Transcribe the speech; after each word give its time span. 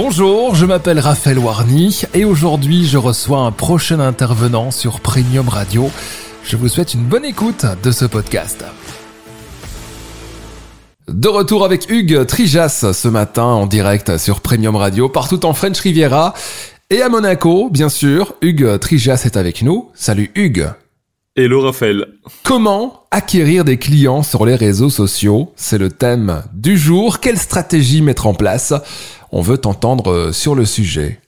Bonjour, 0.00 0.54
je 0.54 0.64
m'appelle 0.64 1.00
Raphaël 1.00 1.40
Warny 1.40 2.02
et 2.14 2.24
aujourd'hui 2.24 2.86
je 2.86 2.96
reçois 2.96 3.40
un 3.40 3.50
prochain 3.50 3.98
intervenant 3.98 4.70
sur 4.70 5.00
Premium 5.00 5.48
Radio. 5.48 5.90
Je 6.44 6.56
vous 6.56 6.68
souhaite 6.68 6.94
une 6.94 7.02
bonne 7.02 7.24
écoute 7.24 7.66
de 7.82 7.90
ce 7.90 8.04
podcast. 8.04 8.64
De 11.08 11.26
retour 11.26 11.64
avec 11.64 11.90
Hugues 11.90 12.24
Trijas 12.26 12.92
ce 12.92 13.08
matin 13.08 13.42
en 13.42 13.66
direct 13.66 14.18
sur 14.18 14.40
Premium 14.40 14.76
Radio 14.76 15.08
partout 15.08 15.44
en 15.44 15.52
French 15.52 15.80
Riviera 15.80 16.32
et 16.90 17.02
à 17.02 17.08
Monaco, 17.08 17.68
bien 17.68 17.88
sûr. 17.88 18.34
Hugues 18.40 18.78
Trijas 18.78 19.22
est 19.24 19.36
avec 19.36 19.62
nous. 19.62 19.90
Salut 19.94 20.30
Hugues. 20.36 20.70
Hello 21.34 21.60
Raphaël. 21.60 22.06
Comment 22.44 23.02
acquérir 23.10 23.64
des 23.64 23.78
clients 23.78 24.22
sur 24.22 24.46
les 24.46 24.54
réseaux 24.54 24.90
sociaux? 24.90 25.52
C'est 25.56 25.78
le 25.78 25.88
thème 25.88 26.42
du 26.52 26.78
jour. 26.78 27.18
Quelle 27.18 27.38
stratégie 27.38 28.00
mettre 28.00 28.28
en 28.28 28.34
place? 28.34 28.74
On 29.32 29.42
veut 29.42 29.58
t'entendre 29.58 30.32
sur 30.32 30.54
le 30.54 30.64
sujet. 30.64 31.20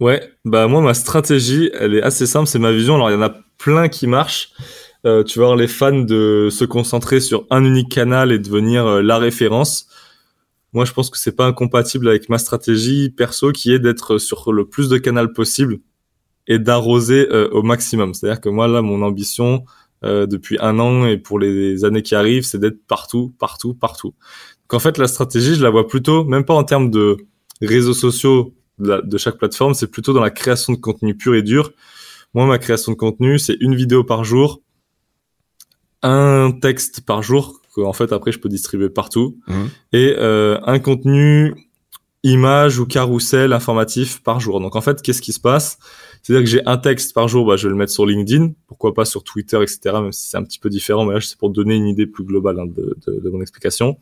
Ouais, 0.00 0.32
bah 0.44 0.66
moi 0.66 0.80
ma 0.80 0.94
stratégie, 0.94 1.70
elle 1.78 1.94
est 1.94 2.02
assez 2.02 2.26
simple, 2.26 2.48
c'est 2.48 2.58
ma 2.58 2.72
vision. 2.72 2.96
Alors 2.96 3.10
il 3.10 3.14
y 3.14 3.16
en 3.16 3.22
a 3.22 3.34
plein 3.58 3.88
qui 3.88 4.06
marchent. 4.06 4.50
Euh, 5.06 5.22
tu 5.22 5.38
voir 5.38 5.54
les 5.54 5.68
fans 5.68 6.00
de 6.00 6.48
se 6.50 6.64
concentrer 6.64 7.20
sur 7.20 7.46
un 7.50 7.62
unique 7.64 7.90
canal 7.90 8.32
et 8.32 8.38
devenir 8.38 8.86
euh, 8.86 9.02
la 9.02 9.18
référence. 9.18 9.86
Moi, 10.72 10.86
je 10.86 10.92
pense 10.92 11.10
que 11.10 11.18
c'est 11.18 11.36
pas 11.36 11.46
incompatible 11.46 12.08
avec 12.08 12.28
ma 12.30 12.38
stratégie 12.38 13.10
perso 13.10 13.52
qui 13.52 13.72
est 13.72 13.78
d'être 13.78 14.18
sur 14.18 14.50
le 14.50 14.66
plus 14.66 14.88
de 14.88 14.96
canal 14.96 15.32
possible 15.32 15.78
et 16.46 16.58
d'arroser 16.58 17.28
euh, 17.30 17.48
au 17.50 17.62
maximum. 17.62 18.14
C'est-à-dire 18.14 18.40
que 18.40 18.48
moi 18.48 18.66
là, 18.66 18.80
mon 18.80 19.02
ambition 19.02 19.64
depuis 20.04 20.58
un 20.60 20.78
an 20.78 21.06
et 21.06 21.16
pour 21.16 21.38
les 21.38 21.84
années 21.84 22.02
qui 22.02 22.14
arrivent, 22.14 22.44
c'est 22.44 22.58
d'être 22.58 22.86
partout, 22.86 23.32
partout, 23.38 23.74
partout. 23.74 24.14
Donc 24.62 24.74
en 24.74 24.78
fait, 24.78 24.98
la 24.98 25.08
stratégie, 25.08 25.54
je 25.54 25.62
la 25.62 25.70
vois 25.70 25.86
plutôt, 25.86 26.24
même 26.24 26.44
pas 26.44 26.54
en 26.54 26.64
termes 26.64 26.90
de 26.90 27.16
réseaux 27.62 27.94
sociaux 27.94 28.54
de, 28.78 29.02
de 29.04 29.18
chaque 29.18 29.38
plateforme, 29.38 29.74
c'est 29.74 29.86
plutôt 29.86 30.12
dans 30.12 30.20
la 30.20 30.30
création 30.30 30.72
de 30.72 30.78
contenu 30.78 31.16
pur 31.16 31.34
et 31.34 31.42
dur. 31.42 31.72
Moi, 32.34 32.46
ma 32.46 32.58
création 32.58 32.92
de 32.92 32.96
contenu, 32.96 33.38
c'est 33.38 33.56
une 33.60 33.74
vidéo 33.74 34.04
par 34.04 34.24
jour, 34.24 34.60
un 36.02 36.52
texte 36.52 37.00
par 37.00 37.22
jour 37.22 37.60
que 37.74 37.80
en 37.80 37.92
fait 37.92 38.12
après 38.12 38.30
je 38.30 38.38
peux 38.38 38.48
distribuer 38.48 38.88
partout 38.88 39.38
mmh. 39.46 39.64
et 39.92 40.14
euh, 40.16 40.58
un 40.64 40.78
contenu 40.78 41.54
image 42.22 42.78
ou 42.78 42.86
carrousel 42.86 43.52
informatif 43.52 44.22
par 44.22 44.40
jour. 44.40 44.60
Donc 44.60 44.76
en 44.76 44.80
fait, 44.80 45.02
qu'est-ce 45.02 45.20
qui 45.20 45.32
se 45.32 45.40
passe? 45.40 45.78
C'est-à-dire 46.24 46.44
que 46.44 46.50
j'ai 46.50 46.66
un 46.66 46.78
texte 46.78 47.12
par 47.12 47.28
jour, 47.28 47.44
bah, 47.44 47.56
je 47.56 47.68
vais 47.68 47.72
le 47.72 47.76
mettre 47.76 47.92
sur 47.92 48.06
LinkedIn, 48.06 48.52
pourquoi 48.66 48.94
pas 48.94 49.04
sur 49.04 49.22
Twitter, 49.22 49.58
etc. 49.62 49.96
Même 50.00 50.10
si 50.10 50.30
c'est 50.30 50.38
un 50.38 50.42
petit 50.42 50.58
peu 50.58 50.70
différent, 50.70 51.04
mais 51.04 51.12
là 51.12 51.20
c'est 51.20 51.36
pour 51.36 51.50
donner 51.50 51.74
une 51.74 51.86
idée 51.86 52.06
plus 52.06 52.24
globale 52.24 52.60
hein, 52.60 52.66
de, 52.66 52.96
de, 53.06 53.20
de, 53.20 53.30
mon 53.30 53.42
explication. 53.42 53.98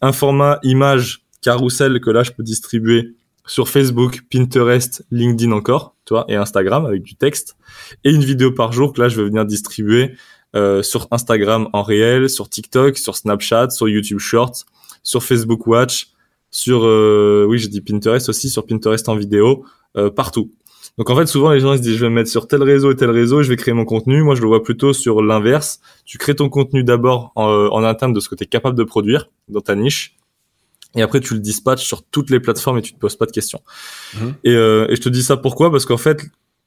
Un 0.00 0.12
format 0.12 0.60
image 0.62 1.26
carrousel 1.42 2.00
que 2.00 2.08
là 2.08 2.22
je 2.22 2.30
peux 2.30 2.42
distribuer 2.42 3.16
sur 3.46 3.68
Facebook, 3.68 4.22
Pinterest, 4.30 5.04
LinkedIn 5.10 5.52
encore, 5.52 5.94
tu 6.06 6.14
vois, 6.14 6.24
et 6.28 6.36
Instagram 6.36 6.86
avec 6.86 7.02
du 7.02 7.16
texte, 7.16 7.58
et 8.02 8.12
une 8.12 8.24
vidéo 8.24 8.52
par 8.52 8.72
jour 8.72 8.94
que 8.94 9.02
là 9.02 9.10
je 9.10 9.20
vais 9.20 9.28
venir 9.28 9.44
distribuer 9.44 10.14
euh, 10.56 10.82
sur 10.82 11.06
Instagram 11.10 11.68
en 11.74 11.82
réel, 11.82 12.30
sur 12.30 12.48
TikTok, 12.48 12.96
sur 12.96 13.14
Snapchat, 13.14 13.68
sur 13.70 13.90
YouTube 13.90 14.20
Shorts, 14.20 14.64
sur 15.02 15.22
Facebook 15.22 15.66
Watch, 15.66 16.12
sur 16.50 16.86
euh, 16.86 17.44
oui 17.46 17.58
j'ai 17.58 17.68
dit 17.68 17.82
Pinterest 17.82 18.26
aussi, 18.30 18.48
sur 18.48 18.64
Pinterest 18.64 19.06
en 19.10 19.16
vidéo, 19.16 19.66
euh, 19.98 20.08
partout. 20.08 20.50
Donc 20.98 21.08
en 21.08 21.16
fait 21.16 21.26
souvent 21.26 21.50
les 21.50 21.60
gens 21.60 21.72
ils 21.72 21.78
se 21.78 21.82
disent 21.82 21.96
je 21.96 22.04
vais 22.04 22.10
me 22.10 22.16
mettre 22.16 22.30
sur 22.30 22.46
tel 22.46 22.62
réseau 22.62 22.92
et 22.92 22.96
tel 22.96 23.10
réseau 23.10 23.40
et 23.40 23.44
je 23.44 23.48
vais 23.48 23.56
créer 23.56 23.74
mon 23.74 23.84
contenu. 23.84 24.22
Moi 24.22 24.34
je 24.34 24.42
le 24.42 24.48
vois 24.48 24.62
plutôt 24.62 24.92
sur 24.92 25.22
l'inverse. 25.22 25.80
Tu 26.04 26.18
crées 26.18 26.36
ton 26.36 26.48
contenu 26.48 26.84
d'abord 26.84 27.32
en, 27.34 27.46
en 27.46 27.84
interne 27.84 28.12
de 28.12 28.20
ce 28.20 28.28
que 28.28 28.34
tu 28.34 28.44
es 28.44 28.46
capable 28.46 28.76
de 28.76 28.84
produire 28.84 29.30
dans 29.48 29.60
ta 29.60 29.74
niche. 29.74 30.16
Et 30.94 31.02
après, 31.02 31.20
tu 31.20 31.34
le 31.34 31.40
dispatches 31.40 31.84
sur 31.84 32.02
toutes 32.02 32.30
les 32.30 32.40
plateformes 32.40 32.78
et 32.78 32.82
tu 32.82 32.92
te 32.92 32.98
poses 32.98 33.16
pas 33.16 33.26
de 33.26 33.30
questions. 33.30 33.62
Mmh. 34.14 34.28
Et, 34.44 34.50
euh, 34.50 34.86
et, 34.90 34.96
je 34.96 35.00
te 35.00 35.08
dis 35.08 35.22
ça 35.22 35.36
pourquoi? 35.36 35.70
Parce 35.70 35.86
qu'en 35.86 35.96
fait, 35.96 36.22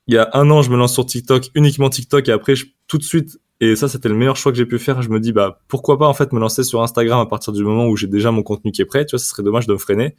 il 0.08 0.16
y 0.16 0.17
a 0.17 0.30
un 0.34 0.50
an, 0.50 0.62
je 0.62 0.70
me 0.72 0.78
lance 0.78 0.94
sur 0.94 1.06
TikTok, 1.06 1.50
uniquement 1.56 1.89
TikTok, 1.89 2.28
et 2.28 2.32
après, 2.32 2.56
je, 2.56 2.66
tout 2.88 2.98
de 2.98 3.04
suite, 3.04 3.39
et 3.61 3.76
ça, 3.76 3.88
c'était 3.88 4.10
le 4.10 4.16
meilleur 4.16 4.36
choix 4.36 4.52
que 4.52 4.58
j'ai 4.58 4.66
pu 4.66 4.80
faire. 4.80 5.02
Je 5.02 5.10
me 5.10 5.20
dis, 5.20 5.32
bah, 5.32 5.61
pourquoi 5.67 5.98
pas 5.98 6.08
en 6.08 6.14
fait 6.14 6.33
me 6.33 6.39
lancer 6.39 6.64
sur 6.64 6.82
Instagram 6.82 7.20
à 7.20 7.26
partir 7.26 7.54
du 7.54 7.64
moment 7.64 7.88
où 7.88 7.95
j'ai 7.95 8.08
déjà 8.08 8.32
mon 8.32 8.43
contenu 8.43 8.71
qui 8.71 8.82
est 8.82 8.86
prêt. 8.86 9.05
Tu 9.05 9.11
vois, 9.11 9.20
ce 9.20 9.27
serait 9.27 9.43
dommage 9.43 9.66
de 9.66 9.73
me 9.73 9.77
freiner. 9.77 10.16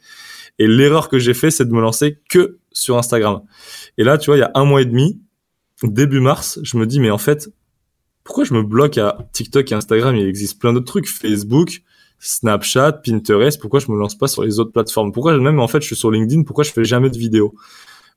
Et 0.57 0.67
l'erreur 0.67 1.07
que 1.07 1.19
j'ai 1.19 1.35
fait, 1.35 1.51
c'est 1.51 1.65
de 1.65 1.71
me 1.71 1.81
lancer 1.81 2.19
que 2.29 2.57
sur 2.71 2.97
Instagram. 2.97 3.41
Et 3.97 4.03
là, 4.03 4.17
tu 4.17 4.27
vois, 4.27 4.37
il 4.37 4.39
y 4.39 4.43
a 4.43 4.51
un 4.55 4.65
mois 4.65 4.81
et 4.81 4.85
demi, 4.85 5.21
début 5.83 6.19
mars, 6.19 6.59
je 6.63 6.77
me 6.77 6.87
dis, 6.87 6.99
mais 6.99 7.11
en 7.11 7.19
fait, 7.19 7.49
pourquoi 8.23 8.43
je 8.43 8.55
me 8.55 8.63
bloque 8.63 8.97
à 8.97 9.17
TikTok 9.33 9.71
et 9.71 9.75
Instagram? 9.75 10.15
Il 10.15 10.27
existe 10.27 10.59
plein 10.59 10.73
d'autres 10.73 10.87
trucs, 10.87 11.07
Facebook, 11.07 11.83
Snapchat, 12.19 12.93
Pinterest. 12.93 13.61
Pourquoi 13.61 13.79
je 13.79 13.91
me 13.91 13.97
lance 13.97 14.17
pas 14.17 14.27
sur 14.27 14.43
les 14.43 14.59
autres 14.59 14.71
plateformes? 14.71 15.11
Pourquoi 15.11 15.37
même 15.37 15.59
en 15.59 15.67
fait, 15.67 15.81
je 15.81 15.85
suis 15.85 15.95
sur 15.95 16.09
LinkedIn 16.09 16.41
Pourquoi 16.41 16.63
je 16.63 16.71
fais 16.71 16.83
jamais 16.83 17.11
de 17.11 17.17
vidéos? 17.17 17.53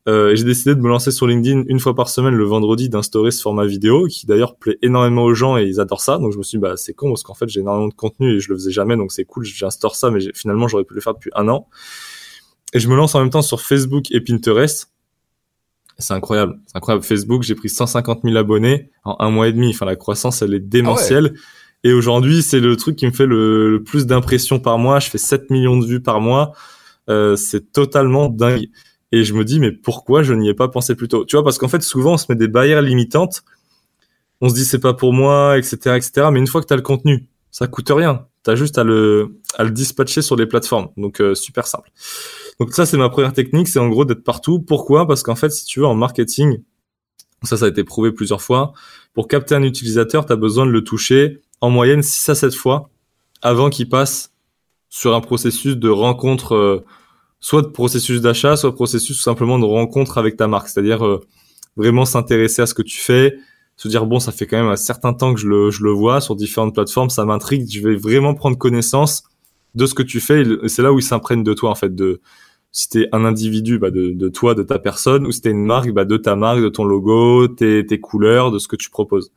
Euh, 0.08 0.34
j'ai 0.34 0.44
décidé 0.44 0.74
de 0.74 0.80
me 0.80 0.88
lancer 0.88 1.10
sur 1.10 1.26
LinkedIn 1.26 1.64
une 1.66 1.78
fois 1.78 1.94
par 1.94 2.08
semaine 2.08 2.34
le 2.34 2.44
vendredi 2.44 2.88
d'instaurer 2.88 3.30
ce 3.30 3.42
format 3.42 3.66
vidéo 3.66 4.06
qui 4.06 4.26
d'ailleurs 4.26 4.56
plaît 4.56 4.78
énormément 4.80 5.24
aux 5.24 5.34
gens 5.34 5.58
et 5.58 5.64
ils 5.64 5.78
adorent 5.78 6.00
ça. 6.00 6.18
Donc 6.18 6.32
je 6.32 6.38
me 6.38 6.42
suis 6.42 6.56
dit, 6.56 6.62
bah 6.62 6.76
c'est 6.76 6.94
con 6.94 7.10
parce 7.10 7.22
qu'en 7.22 7.34
fait 7.34 7.48
j'ai 7.48 7.60
énormément 7.60 7.88
de 7.88 7.94
contenu 7.94 8.34
et 8.34 8.40
je 8.40 8.48
le 8.48 8.54
faisais 8.54 8.70
jamais 8.70 8.96
donc 8.96 9.12
c'est 9.12 9.24
cool, 9.24 9.44
j'instaure 9.44 9.94
ça 9.94 10.10
mais 10.10 10.20
finalement 10.34 10.68
j'aurais 10.68 10.84
pu 10.84 10.94
le 10.94 11.00
faire 11.00 11.14
depuis 11.14 11.30
un 11.34 11.48
an. 11.48 11.68
Et 12.72 12.80
je 12.80 12.88
me 12.88 12.96
lance 12.96 13.14
en 13.14 13.20
même 13.20 13.30
temps 13.30 13.42
sur 13.42 13.60
Facebook 13.60 14.06
et 14.10 14.20
Pinterest. 14.20 14.90
C'est 15.98 16.14
incroyable, 16.14 16.58
c'est 16.66 16.76
incroyable. 16.76 17.04
Facebook, 17.04 17.42
j'ai 17.42 17.54
pris 17.54 17.68
150 17.68 18.20
000 18.24 18.36
abonnés 18.36 18.90
en 19.04 19.16
un 19.18 19.30
mois 19.30 19.48
et 19.48 19.52
demi. 19.52 19.70
Enfin 19.70 19.84
la 19.84 19.96
croissance 19.96 20.40
elle 20.40 20.54
est 20.54 20.60
démentielle. 20.60 21.34
Ah 21.34 21.40
et 21.84 21.92
aujourd'hui 21.92 22.42
c'est 22.42 22.60
le 22.60 22.76
truc 22.76 22.96
qui 22.96 23.06
me 23.06 23.10
fait 23.10 23.26
le, 23.26 23.70
le 23.70 23.82
plus 23.82 24.06
d'impressions 24.06 24.60
par 24.60 24.78
mois. 24.78 24.98
Je 24.98 25.10
fais 25.10 25.18
7 25.18 25.50
millions 25.50 25.76
de 25.76 25.84
vues 25.84 26.00
par 26.00 26.22
mois. 26.22 26.52
Euh, 27.10 27.36
c'est 27.36 27.72
totalement 27.72 28.28
dingue. 28.28 28.68
Et 29.12 29.24
je 29.24 29.34
me 29.34 29.44
dis, 29.44 29.58
mais 29.58 29.72
pourquoi 29.72 30.22
je 30.22 30.34
n'y 30.34 30.48
ai 30.48 30.54
pas 30.54 30.68
pensé 30.68 30.94
plus 30.94 31.08
tôt? 31.08 31.24
Tu 31.24 31.36
vois, 31.36 31.44
parce 31.44 31.58
qu'en 31.58 31.68
fait, 31.68 31.82
souvent, 31.82 32.12
on 32.12 32.16
se 32.16 32.26
met 32.28 32.36
des 32.36 32.48
barrières 32.48 32.82
limitantes. 32.82 33.42
On 34.40 34.48
se 34.48 34.54
dit, 34.54 34.64
c'est 34.64 34.78
pas 34.78 34.94
pour 34.94 35.12
moi, 35.12 35.58
etc., 35.58 35.96
etc. 35.96 36.28
Mais 36.32 36.38
une 36.38 36.46
fois 36.46 36.60
que 36.60 36.66
tu 36.66 36.72
as 36.72 36.76
le 36.76 36.82
contenu, 36.82 37.26
ça 37.50 37.66
coûte 37.66 37.90
rien. 37.90 38.26
Tu 38.44 38.50
as 38.50 38.54
juste 38.54 38.78
à 38.78 38.84
le, 38.84 39.40
à 39.56 39.64
le 39.64 39.70
dispatcher 39.70 40.22
sur 40.22 40.36
les 40.36 40.46
plateformes. 40.46 40.88
Donc, 40.96 41.20
euh, 41.20 41.34
super 41.34 41.66
simple. 41.66 41.90
Donc, 42.60 42.72
ça, 42.72 42.86
c'est 42.86 42.96
ma 42.96 43.08
première 43.08 43.32
technique. 43.32 43.68
C'est 43.68 43.80
en 43.80 43.88
gros 43.88 44.04
d'être 44.04 44.22
partout. 44.22 44.60
Pourquoi? 44.60 45.06
Parce 45.06 45.22
qu'en 45.22 45.34
fait, 45.34 45.50
si 45.50 45.64
tu 45.64 45.80
veux, 45.80 45.86
en 45.86 45.94
marketing, 45.94 46.62
ça, 47.42 47.56
ça 47.56 47.64
a 47.64 47.68
été 47.68 47.84
prouvé 47.84 48.12
plusieurs 48.12 48.42
fois. 48.42 48.72
Pour 49.12 49.28
capter 49.28 49.54
un 49.54 49.62
utilisateur, 49.62 50.24
tu 50.24 50.32
as 50.32 50.36
besoin 50.36 50.66
de 50.66 50.70
le 50.70 50.84
toucher 50.84 51.40
en 51.60 51.70
moyenne 51.70 52.02
6 52.02 52.28
à 52.28 52.34
7 52.34 52.54
fois 52.54 52.90
avant 53.42 53.70
qu'il 53.70 53.88
passe 53.88 54.32
sur 54.88 55.14
un 55.14 55.20
processus 55.20 55.76
de 55.76 55.88
rencontre 55.88 56.54
euh, 56.54 56.84
soit 57.40 57.62
de 57.62 57.68
processus 57.68 58.20
d'achat, 58.20 58.56
soit 58.56 58.70
de 58.70 58.74
processus 58.74 59.20
simplement 59.20 59.58
de 59.58 59.64
rencontre 59.64 60.18
avec 60.18 60.36
ta 60.36 60.46
marque. 60.46 60.68
C'est-à-dire 60.68 61.04
euh, 61.04 61.20
vraiment 61.76 62.04
s'intéresser 62.04 62.62
à 62.62 62.66
ce 62.66 62.74
que 62.74 62.82
tu 62.82 63.00
fais, 63.00 63.36
se 63.76 63.88
dire 63.88 64.06
bon, 64.06 64.20
ça 64.20 64.30
fait 64.30 64.46
quand 64.46 64.58
même 64.58 64.70
un 64.70 64.76
certain 64.76 65.14
temps 65.14 65.34
que 65.34 65.40
je 65.40 65.48
le, 65.48 65.70
je 65.70 65.82
le 65.82 65.90
vois 65.90 66.20
sur 66.20 66.36
différentes 66.36 66.74
plateformes, 66.74 67.10
ça 67.10 67.24
m'intrigue, 67.24 67.66
je 67.70 67.80
vais 67.80 67.96
vraiment 67.96 68.34
prendre 68.34 68.58
connaissance 68.58 69.24
de 69.74 69.86
ce 69.86 69.94
que 69.94 70.02
tu 70.02 70.20
fais. 70.20 70.42
Et 70.62 70.68
c'est 70.68 70.82
là 70.82 70.92
où 70.92 70.98
ils 70.98 71.04
s'imprègnent 71.04 71.44
de 71.44 71.54
toi 71.54 71.70
en 71.70 71.74
fait, 71.74 71.94
de 71.94 72.20
si 72.72 72.88
t'es 72.88 73.08
un 73.10 73.24
individu, 73.24 73.78
bah 73.78 73.90
de, 73.90 74.10
de 74.10 74.28
toi, 74.28 74.54
de 74.54 74.62
ta 74.62 74.78
personne, 74.78 75.26
ou 75.26 75.32
si 75.32 75.40
t'es 75.40 75.50
une 75.50 75.64
marque, 75.64 75.90
bah 75.90 76.04
de 76.04 76.16
ta 76.16 76.36
marque, 76.36 76.60
de 76.60 76.68
ton 76.68 76.84
logo, 76.84 77.48
tes, 77.48 77.84
tes 77.84 77.98
couleurs, 77.98 78.52
de 78.52 78.58
ce 78.58 78.68
que 78.68 78.76
tu 78.76 78.90
proposes. 78.90 79.32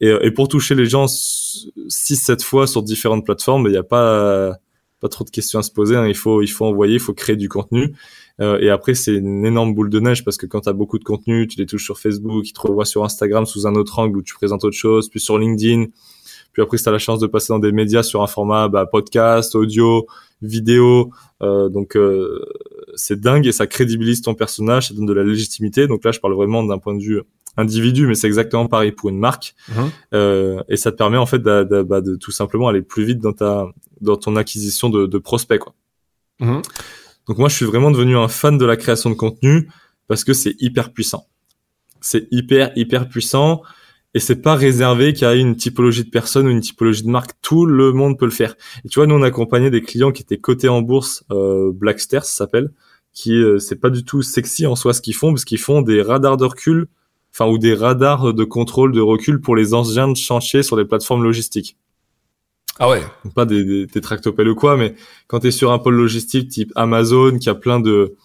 Et, 0.00 0.14
et 0.22 0.30
pour 0.30 0.46
toucher 0.46 0.76
les 0.76 0.86
gens 0.86 1.06
6-7 1.06 2.44
fois 2.44 2.68
sur 2.68 2.82
différentes 2.82 3.24
plateformes, 3.24 3.66
il 3.66 3.72
n'y 3.72 3.76
a 3.76 3.82
pas 3.82 4.56
pas 5.00 5.08
trop 5.08 5.24
de 5.24 5.30
questions 5.30 5.58
à 5.58 5.62
se 5.62 5.70
poser. 5.70 5.96
Hein. 5.96 6.06
Il 6.06 6.16
faut, 6.16 6.42
il 6.42 6.48
faut 6.48 6.66
envoyer, 6.66 6.94
il 6.94 7.00
faut 7.00 7.14
créer 7.14 7.36
du 7.36 7.48
contenu. 7.48 7.94
Euh, 8.40 8.58
et 8.60 8.70
après, 8.70 8.94
c'est 8.94 9.14
une 9.14 9.44
énorme 9.44 9.74
boule 9.74 9.90
de 9.90 10.00
neige 10.00 10.24
parce 10.24 10.36
que 10.36 10.46
quand 10.46 10.62
tu 10.62 10.68
as 10.68 10.72
beaucoup 10.72 10.98
de 10.98 11.04
contenu, 11.04 11.46
tu 11.46 11.58
les 11.58 11.66
touches 11.66 11.84
sur 11.84 11.98
Facebook, 11.98 12.48
ils 12.48 12.52
te 12.52 12.60
revoient 12.60 12.84
sur 12.84 13.04
Instagram 13.04 13.46
sous 13.46 13.66
un 13.66 13.74
autre 13.74 13.98
angle 13.98 14.18
où 14.18 14.22
tu 14.22 14.34
présentes 14.34 14.64
autre 14.64 14.76
chose, 14.76 15.08
puis 15.08 15.20
sur 15.20 15.38
LinkedIn. 15.38 15.86
Puis 16.52 16.62
après, 16.62 16.78
si 16.78 16.84
tu 16.84 16.90
la 16.90 16.98
chance 16.98 17.20
de 17.20 17.26
passer 17.26 17.52
dans 17.52 17.58
des 17.58 17.72
médias 17.72 18.02
sur 18.02 18.22
un 18.22 18.26
format 18.26 18.68
bah, 18.68 18.86
podcast, 18.86 19.54
audio, 19.54 20.06
vidéo, 20.42 21.10
euh, 21.42 21.68
donc 21.68 21.96
euh, 21.96 22.44
c'est 22.94 23.20
dingue 23.20 23.46
et 23.46 23.52
ça 23.52 23.66
crédibilise 23.66 24.20
ton 24.22 24.34
personnage, 24.34 24.88
ça 24.88 24.94
donne 24.94 25.06
de 25.06 25.12
la 25.12 25.22
légitimité. 25.22 25.86
Donc 25.86 26.04
là, 26.04 26.10
je 26.10 26.18
parle 26.18 26.34
vraiment 26.34 26.64
d'un 26.64 26.78
point 26.78 26.94
de 26.94 27.02
vue 27.02 27.22
individu, 27.56 28.06
mais 28.06 28.14
c'est 28.14 28.26
exactement 28.26 28.66
pareil 28.66 28.92
pour 28.92 29.10
une 29.10 29.18
marque. 29.18 29.54
Mmh. 29.68 29.80
Euh, 30.14 30.62
et 30.68 30.76
ça 30.76 30.92
te 30.92 30.96
permet 30.96 31.16
en 31.16 31.26
fait 31.26 31.40
de, 31.40 31.64
de, 31.64 31.82
bah, 31.82 32.00
de, 32.00 32.16
tout 32.16 32.30
simplement 32.30 32.68
aller 32.68 32.82
plus 32.82 33.04
vite 33.04 33.18
dans 33.18 33.32
ta 33.32 33.66
dans 34.00 34.16
ton 34.16 34.36
acquisition 34.36 34.88
de, 34.88 35.06
de 35.06 35.18
prospects 35.18 35.60
quoi. 35.60 35.74
Mmh. 36.40 36.60
Donc 37.28 37.38
moi 37.38 37.48
je 37.48 37.56
suis 37.56 37.66
vraiment 37.66 37.90
devenu 37.90 38.16
un 38.16 38.28
fan 38.28 38.56
de 38.58 38.64
la 38.64 38.76
création 38.76 39.10
de 39.10 39.14
contenu 39.14 39.70
parce 40.08 40.24
que 40.24 40.32
c'est 40.32 40.56
hyper 40.60 40.92
puissant. 40.92 41.26
C'est 42.00 42.28
hyper 42.30 42.72
hyper 42.76 43.08
puissant 43.08 43.62
et 44.14 44.20
c'est 44.20 44.42
pas 44.42 44.54
réservé 44.54 45.12
qu'à 45.12 45.34
une 45.34 45.54
typologie 45.54 46.04
de 46.04 46.10
personne 46.10 46.46
ou 46.46 46.50
une 46.50 46.60
typologie 46.60 47.02
de 47.02 47.10
marque. 47.10 47.32
Tout 47.42 47.66
le 47.66 47.92
monde 47.92 48.18
peut 48.18 48.24
le 48.24 48.30
faire. 48.30 48.56
Et 48.84 48.88
tu 48.88 48.98
vois 48.98 49.06
nous 49.06 49.14
on 49.14 49.22
accompagnait 49.22 49.70
des 49.70 49.82
clients 49.82 50.12
qui 50.12 50.22
étaient 50.22 50.38
cotés 50.38 50.68
en 50.68 50.82
bourse, 50.82 51.24
euh, 51.30 51.72
Blackster 51.74 52.20
ça 52.20 52.44
s'appelle, 52.44 52.72
qui 53.12 53.34
euh, 53.34 53.58
c'est 53.58 53.76
pas 53.76 53.90
du 53.90 54.04
tout 54.04 54.22
sexy 54.22 54.66
en 54.66 54.76
soi 54.76 54.94
ce 54.94 55.02
qu'ils 55.02 55.14
font 55.14 55.32
parce 55.32 55.44
qu'ils 55.44 55.58
font 55.58 55.82
des 55.82 56.00
radars 56.00 56.36
de 56.36 56.44
recul 56.44 56.88
enfin 57.32 57.46
ou 57.46 57.58
des 57.58 57.74
radars 57.74 58.34
de 58.34 58.44
contrôle 58.44 58.92
de 58.92 59.00
recul 59.00 59.40
pour 59.40 59.56
les 59.56 59.74
engins 59.74 60.08
de 60.08 60.16
chantier 60.16 60.62
sur 60.62 60.76
les 60.76 60.84
plateformes 60.84 61.22
logistiques. 61.22 61.76
Ah 62.78 62.88
ouais. 62.88 63.02
pas 63.34 63.44
des, 63.44 63.62
des, 63.62 63.86
des 63.86 64.00
tractopelles 64.00 64.48
ou 64.48 64.54
quoi, 64.54 64.76
mais 64.76 64.94
quand 65.26 65.40
tu 65.40 65.48
es 65.48 65.50
sur 65.50 65.70
un 65.70 65.78
pôle 65.78 65.96
logistique 65.96 66.48
type 66.48 66.72
Amazon, 66.76 67.38
qui 67.38 67.50
a 67.50 67.54
plein 67.54 67.78
de 67.78 68.16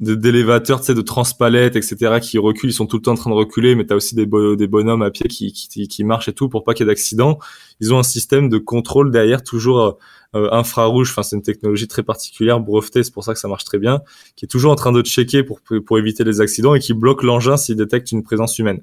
d'élévateurs, 0.00 0.80
tu 0.80 0.86
sais, 0.86 0.94
de 0.94 1.02
transpalettes, 1.02 1.76
etc., 1.76 2.18
qui 2.22 2.38
reculent, 2.38 2.70
ils 2.70 2.74
sont 2.74 2.86
tout 2.86 2.96
le 2.96 3.02
temps 3.02 3.12
en 3.12 3.16
train 3.16 3.30
de 3.30 3.34
reculer, 3.34 3.74
mais 3.74 3.86
tu 3.86 3.92
as 3.92 3.96
aussi 3.96 4.14
des, 4.14 4.26
des 4.26 4.66
bonhommes 4.66 5.02
à 5.02 5.10
pied 5.10 5.28
qui, 5.28 5.52
qui, 5.52 5.88
qui 5.88 6.04
marchent 6.04 6.28
et 6.28 6.32
tout 6.32 6.48
pour 6.48 6.64
pas 6.64 6.72
qu'il 6.72 6.86
y 6.86 6.88
ait 6.88 6.92
d'accident. 6.92 7.38
Ils 7.80 7.92
ont 7.92 7.98
un 7.98 8.02
système 8.02 8.48
de 8.48 8.56
contrôle 8.56 9.10
derrière, 9.10 9.42
toujours 9.42 9.98
euh, 10.34 10.48
infrarouge, 10.52 11.10
enfin 11.10 11.22
c'est 11.22 11.36
une 11.36 11.42
technologie 11.42 11.86
très 11.86 12.02
particulière, 12.02 12.60
brevetée, 12.60 13.02
c'est 13.02 13.12
pour 13.12 13.24
ça 13.24 13.34
que 13.34 13.38
ça 13.38 13.48
marche 13.48 13.64
très 13.64 13.78
bien, 13.78 14.00
qui 14.36 14.46
est 14.46 14.48
toujours 14.48 14.72
en 14.72 14.76
train 14.76 14.92
de 14.92 15.02
checker 15.02 15.42
pour, 15.42 15.60
pour 15.84 15.98
éviter 15.98 16.24
les 16.24 16.40
accidents 16.40 16.74
et 16.74 16.80
qui 16.80 16.94
bloque 16.94 17.22
l'engin 17.22 17.58
s'il 17.58 17.76
détecte 17.76 18.10
une 18.10 18.22
présence 18.22 18.58
humaine. 18.58 18.80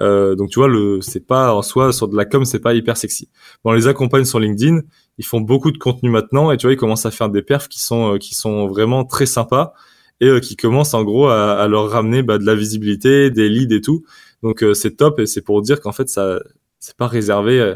Euh, 0.00 0.36
donc 0.36 0.48
tu 0.48 0.58
vois, 0.58 0.68
le 0.68 1.00
c'est 1.02 1.26
pas 1.26 1.52
en 1.54 1.62
soi 1.62 1.92
sur 1.92 2.08
de 2.08 2.16
la 2.16 2.24
com, 2.24 2.44
c'est 2.44 2.60
pas 2.60 2.72
hyper 2.72 2.96
sexy. 2.96 3.28
Bon, 3.62 3.72
on 3.72 3.74
les 3.74 3.88
accompagne 3.88 4.24
sur 4.24 4.38
LinkedIn, 4.38 4.80
ils 5.18 5.24
font 5.26 5.40
beaucoup 5.40 5.72
de 5.72 5.78
contenu 5.78 6.08
maintenant 6.08 6.50
et 6.50 6.56
tu 6.56 6.66
vois, 6.66 6.72
ils 6.72 6.78
commencent 6.78 7.04
à 7.04 7.10
faire 7.10 7.28
des 7.28 7.42
perfs 7.42 7.68
qui 7.68 7.82
sont 7.82 8.14
euh, 8.14 8.18
qui 8.18 8.34
sont 8.34 8.68
vraiment 8.68 9.04
très 9.04 9.26
sympas 9.26 9.74
et 10.20 10.26
euh, 10.26 10.40
qui 10.40 10.56
commence 10.56 10.94
en 10.94 11.02
gros 11.02 11.28
à, 11.28 11.52
à 11.54 11.68
leur 11.68 11.90
ramener 11.90 12.22
bah, 12.22 12.38
de 12.38 12.44
la 12.44 12.54
visibilité, 12.54 13.30
des 13.30 13.48
leads 13.48 13.74
et 13.74 13.80
tout. 13.80 14.04
Donc 14.42 14.62
euh, 14.62 14.74
c'est 14.74 14.96
top 14.96 15.18
et 15.20 15.26
c'est 15.26 15.42
pour 15.42 15.62
dire 15.62 15.80
qu'en 15.80 15.92
fait 15.92 16.08
ça 16.08 16.40
c'est 16.78 16.96
pas 16.96 17.06
réservé 17.06 17.60
euh, 17.60 17.74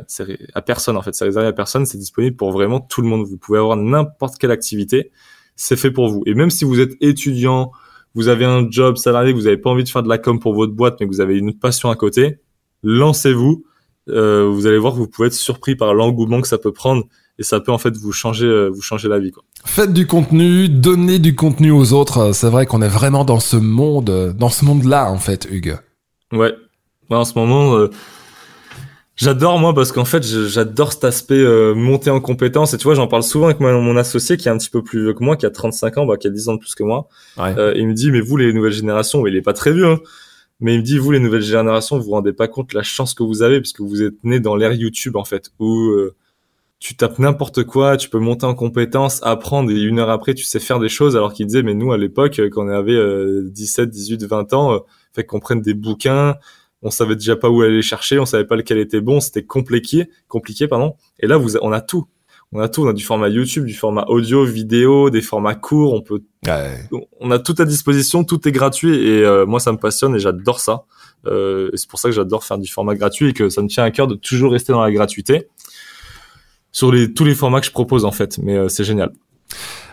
à 0.55 0.62
personne 0.62 0.96
en 0.96 1.02
fait, 1.02 1.14
c'est 1.14 1.26
réservé 1.26 1.46
à 1.46 1.52
personne, 1.52 1.85
c'est 1.85 1.99
disponible 1.99 2.37
pour 2.37 2.52
vraiment 2.52 2.81
tout 2.81 3.02
le 3.02 3.08
monde. 3.08 3.26
Vous 3.26 3.37
pouvez 3.37 3.58
avoir 3.58 3.76
n'importe 3.76 4.38
quelle 4.38 4.50
activité, 4.50 5.11
c'est 5.56 5.76
fait 5.76 5.91
pour 5.91 6.08
vous. 6.08 6.23
Et 6.26 6.35
même 6.35 6.50
si 6.50 6.64
vous 6.64 6.81
êtes 6.81 6.93
étudiant, 7.00 7.70
vous 8.14 8.29
avez 8.29 8.44
un 8.44 8.67
job 8.70 8.96
salarié, 8.96 9.32
vous 9.32 9.43
n'avez 9.43 9.58
pas 9.58 9.70
envie 9.70 9.85
de 9.85 9.88
faire 9.88 10.02
de 10.02 10.08
la 10.08 10.19
com 10.19 10.41
pour 10.41 10.55
votre 10.55 10.73
boîte, 10.73 10.96
mais 11.00 11.06
vous 11.06 11.20
avez 11.20 11.37
une 11.37 11.58
passion 11.58 11.91
à 11.91 11.96
côté, 11.96 12.38
lancez-vous. 12.82 13.64
Euh, 14.08 14.49
vous 14.50 14.67
allez 14.67 14.79
voir 14.79 14.93
que 14.93 14.99
vous 14.99 15.08
pouvez 15.08 15.29
être 15.29 15.35
surpris 15.35 15.76
par 15.76 15.94
l'engouement 15.94 16.41
que 16.41 16.49
ça 16.49 16.58
peut 16.58 16.73
prendre 16.73 17.05
et 17.39 17.43
ça 17.43 17.61
peut 17.61 17.73
en 17.73 17.79
fait 17.79 17.97
vous 17.97 18.13
changer 18.13 18.47
euh, 18.47 18.69
vous 18.69 18.83
changer 18.83 19.09
la 19.09 19.19
vie 19.19 19.33
quoi. 19.33 19.43
Faites 19.65 19.93
du 19.93 20.07
contenu, 20.07 20.69
donnez 20.69 21.19
du 21.19 21.35
contenu 21.35 21.71
aux 21.71 21.93
autres. 21.93 22.33
C'est 22.33 22.51
vrai 22.51 22.67
qu'on 22.67 22.83
est 22.83 22.89
vraiment 22.89 23.25
dans 23.25 23.41
ce 23.41 23.57
monde, 23.57 24.35
dans 24.39 24.51
ce 24.51 24.65
monde-là 24.65 25.11
en 25.11 25.19
fait, 25.19 25.49
Hugues. 25.51 25.79
Ouais. 26.33 26.55
en 27.11 27.25
ce 27.25 27.37
moment, 27.37 27.77
euh, 27.77 27.91
j'adore 29.17 29.59
moi 29.59 29.75
parce 29.75 29.91
qu'en 29.91 30.05
fait, 30.05 30.23
j'adore 30.23 30.93
cet 30.93 31.05
aspect 31.05 31.35
euh, 31.35 31.75
monter 31.75 32.11
en 32.11 32.21
compétence. 32.21 32.75
Et 32.75 32.79
tu 32.79 32.85
vois, 32.85 32.95
j'en 32.95 33.09
parle 33.09 33.23
souvent 33.23 33.47
avec 33.47 33.61
mon, 33.61 33.97
associé 33.97 34.37
qui 34.37 34.49
est 34.49 34.51
un 34.51 34.59
petit 34.59 34.71
peu 34.71 34.83
plus 34.83 35.03
vieux 35.03 35.15
que 35.15 35.25
moi, 35.25 35.37
qui 35.37 35.47
a 35.47 35.51
35 35.51 35.99
ans, 35.99 36.07
bah, 36.07 36.17
qui 36.17 36.27
a 36.27 36.31
10 36.31 36.49
ans 36.49 36.55
de 36.55 36.61
plus 36.61 36.75
que 36.75 36.83
moi. 36.83 37.09
Ouais. 37.37 37.55
il 37.77 37.89
me 37.89 37.95
dit, 37.95 38.11
mais 38.11 38.21
vous 38.21 38.37
les 38.37 38.53
nouvelles 38.53 38.73
générations, 38.73 39.27
il 39.27 39.35
est 39.35 39.43
pas 39.43 39.55
très 39.55 39.73
vieux. 39.73 39.87
Hein, 39.87 40.01
mais 40.61 40.75
il 40.75 40.81
me 40.81 40.85
dit, 40.85 40.99
vous 40.99 41.11
les 41.11 41.21
nouvelles 41.21 41.43
générations, 41.43 41.99
vous 41.99 42.05
vous 42.05 42.11
rendez 42.11 42.33
pas 42.33 42.49
compte 42.49 42.75
la 42.75 42.83
chance 42.83 43.15
que 43.15 43.23
vous 43.23 43.43
avez 43.43 43.61
parce 43.61 43.73
que 43.73 43.83
vous 43.83 44.03
êtes 44.03 44.23
né 44.23 44.39
dans 44.41 44.57
l'ère 44.57 44.73
YouTube 44.73 45.17
en 45.17 45.25
fait, 45.25 45.51
où 45.59 45.93
tu 46.85 46.95
tapes 46.97 47.19
n'importe 47.19 47.65
quoi, 47.65 47.97
tu 47.97 48.11
peux 48.11 48.19
monter 48.19 48.45
en 48.45 48.55
compétence, 48.55 49.21
apprendre 49.23 49.71
et 49.71 49.81
une 49.81 49.99
heure 49.99 50.11
après 50.11 50.35
tu 50.35 50.45
sais 50.45 50.61
faire 50.61 50.79
des 50.79 50.91
choses 50.91 51.17
alors 51.17 51.33
qu'il 51.33 51.47
disait 51.47 51.63
mais 51.63 51.73
nous 51.73 51.93
à 51.93 51.97
l'époque 51.97 52.39
quand 52.53 52.67
on 52.67 52.69
avait 52.69 53.01
17, 53.43 53.89
18, 53.89 54.25
20 54.25 54.53
ans, 54.53 54.75
euh, 54.75 54.79
fait 55.15 55.25
qu'on 55.25 55.41
prenne 55.41 55.63
des 55.63 55.73
bouquins, 55.73 56.37
on 56.83 56.91
savait 56.91 57.17
déjà 57.17 57.37
pas 57.37 57.49
où 57.49 57.63
aller 57.63 57.81
chercher, 57.81 58.19
on 58.19 58.27
savait 58.27 58.45
pas 58.45 58.57
lequel 58.57 58.77
était 58.77 59.01
bon, 59.01 59.21
c'était 59.21 59.45
compliqué, 59.45 60.11
compliqué 60.29 60.69
pardon. 60.69 60.95
Et 61.21 61.27
là 61.27 61.39
vous 61.39 61.57
on 61.57 61.73
a 61.73 61.81
tout. 61.81 62.07
On 62.53 62.61
a 62.61 62.69
tout, 62.69 62.83
on 62.83 62.89
a 62.89 62.93
du 62.93 63.03
format 63.03 63.31
YouTube, 63.31 63.65
du 63.65 63.75
format 63.75 64.05
audio, 64.09 64.45
vidéo, 64.45 65.09
des 65.09 65.23
formats 65.23 65.55
courts, 65.55 65.95
on 65.95 66.03
peut 66.03 66.23
on 67.19 67.31
a 67.31 67.39
tout 67.39 67.55
à 67.61 67.65
disposition, 67.65 68.25
tout 68.25 68.47
est 68.47 68.53
gratuit 68.53 68.95
et 68.95 69.25
euh, 69.25 69.47
moi 69.47 69.59
ça 69.59 69.73
me 69.73 69.79
passionne 69.79 70.17
et 70.17 70.19
j'adore 70.19 70.61
ça. 70.61 70.85
Euh, 71.25 71.71
c'est 71.77 71.89
pour 71.89 71.99
ça 71.99 72.11
que 72.11 72.15
j'adore 72.15 72.45
faire 72.45 72.59
du 72.59 72.71
format 72.71 72.95
gratuit 72.95 73.31
et 73.31 73.33
que 73.33 73.49
ça 73.49 73.63
me 73.63 73.69
tient 73.69 73.85
à 73.85 73.91
cœur 73.91 74.07
de 74.07 74.17
toujours 74.17 74.53
rester 74.53 74.75
dans 74.75 74.83
la 74.83 74.93
gratuité 74.93 75.49
sur 76.75 76.93
les, 76.93 77.15
tous 77.15 77.25
les 77.25 77.35
formats 77.35 77.61
que 77.61 77.67
je 77.67 77.71
propose 77.71 78.05
en 78.05 78.11
fait. 78.11 78.37
Mais 78.38 78.56
euh, 78.56 78.69
c'est 78.69 78.85
génial. 78.85 79.12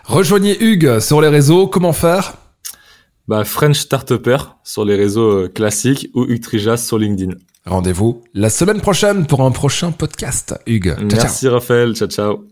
Rejoignez 0.04 0.62
Hugues 0.62 0.98
sur 0.98 1.22
les 1.22 1.28
réseaux. 1.28 1.68
Comment 1.68 1.94
faire? 1.94 2.34
Bah, 3.28 3.44
French 3.44 3.78
Startupper 3.78 4.36
sur 4.64 4.84
les 4.84 4.96
réseaux 4.96 5.44
euh, 5.44 5.48
classiques 5.48 6.10
ou 6.12 6.24
Hugues 6.24 6.42
Trijas 6.42 6.78
sur 6.78 6.98
LinkedIn. 6.98 7.34
Rendez-vous 7.64 8.24
la 8.34 8.50
semaine 8.50 8.80
prochaine 8.80 9.26
pour 9.26 9.42
un 9.42 9.52
prochain 9.52 9.92
podcast, 9.92 10.56
Hugues. 10.66 10.96
Merci 11.00 11.46
Raphaël. 11.46 11.94
Ciao, 11.94 12.08
ciao. 12.08 12.51